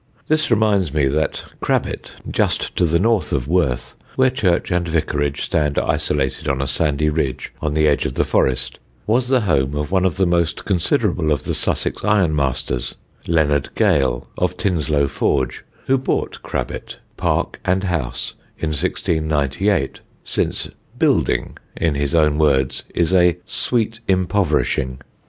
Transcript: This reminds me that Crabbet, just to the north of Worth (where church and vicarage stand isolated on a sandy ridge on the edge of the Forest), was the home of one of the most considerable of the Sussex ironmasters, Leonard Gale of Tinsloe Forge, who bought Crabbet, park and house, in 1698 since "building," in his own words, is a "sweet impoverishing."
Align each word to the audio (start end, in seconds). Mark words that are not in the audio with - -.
This 0.27 0.49
reminds 0.49 0.95
me 0.95 1.05
that 1.05 1.45
Crabbet, 1.59 2.13
just 2.27 2.75
to 2.75 2.85
the 2.85 2.97
north 2.97 3.31
of 3.31 3.47
Worth 3.47 3.95
(where 4.15 4.31
church 4.31 4.71
and 4.71 4.87
vicarage 4.89 5.43
stand 5.43 5.77
isolated 5.77 6.47
on 6.47 6.59
a 6.59 6.65
sandy 6.65 7.07
ridge 7.07 7.53
on 7.61 7.75
the 7.75 7.87
edge 7.87 8.07
of 8.07 8.15
the 8.15 8.23
Forest), 8.25 8.79
was 9.05 9.27
the 9.27 9.41
home 9.41 9.75
of 9.75 9.91
one 9.91 10.03
of 10.03 10.17
the 10.17 10.25
most 10.25 10.65
considerable 10.65 11.31
of 11.31 11.43
the 11.43 11.53
Sussex 11.53 12.01
ironmasters, 12.03 12.95
Leonard 13.27 13.69
Gale 13.75 14.27
of 14.39 14.57
Tinsloe 14.57 15.07
Forge, 15.07 15.63
who 15.85 15.99
bought 15.99 16.41
Crabbet, 16.41 16.97
park 17.15 17.59
and 17.63 17.83
house, 17.83 18.33
in 18.57 18.69
1698 18.69 19.99
since 20.23 20.67
"building," 20.97 21.57
in 21.77 21.93
his 21.93 22.15
own 22.15 22.39
words, 22.39 22.85
is 22.95 23.13
a 23.13 23.37
"sweet 23.45 23.99
impoverishing." 24.07 24.99